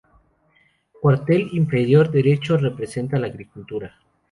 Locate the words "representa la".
2.57-3.27